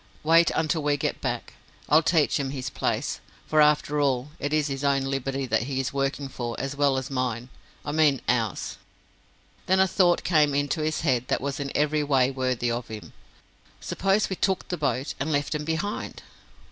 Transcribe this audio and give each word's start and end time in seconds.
Wait 0.23 0.49
until 0.55 0.81
we 0.81 0.97
get 0.97 1.21
back. 1.21 1.53
I'll 1.87 2.01
teach 2.01 2.39
him 2.39 2.49
his 2.49 2.71
place; 2.71 3.19
for, 3.45 3.61
after 3.61 3.99
all, 4.01 4.31
it 4.39 4.51
is 4.51 4.65
his 4.65 4.83
own 4.83 5.01
liberty 5.03 5.45
that 5.45 5.65
he 5.69 5.79
is 5.79 5.93
working 5.93 6.27
for 6.27 6.59
as 6.59 6.75
well 6.75 6.97
as 6.97 7.11
mine 7.11 7.49
I 7.85 7.91
mean 7.91 8.19
ours." 8.27 8.79
Then 9.67 9.79
a 9.79 9.85
thought 9.87 10.23
came 10.23 10.55
into 10.55 10.81
his 10.81 11.01
head 11.01 11.27
that 11.27 11.39
was 11.39 11.59
in 11.59 11.71
every 11.75 12.01
way 12.01 12.31
worthy 12.31 12.71
of 12.71 12.87
him. 12.87 13.13
"Suppose 13.79 14.27
we 14.27 14.35
took 14.35 14.69
the 14.69 14.75
boat, 14.75 15.13
and 15.19 15.31
left 15.31 15.53
him 15.53 15.65
behind!" 15.65 16.23